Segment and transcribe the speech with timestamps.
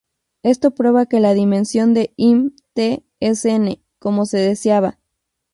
[0.41, 4.97] Esto prueba que la dimensión de im "T" es "n", como se deseaba.